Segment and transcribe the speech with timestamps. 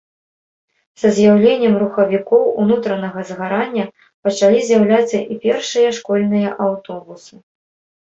[1.01, 3.85] Са з'яўленнем рухавікоў унутранага згарання
[4.27, 7.33] пачалі з'яўляцца і першыя школьныя аўтобусы.